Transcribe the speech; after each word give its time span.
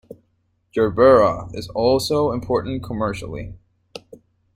"Gerbera" 0.75 1.53
is 1.55 1.67
also 1.75 2.31
important 2.31 2.81
commercially. 2.83 3.53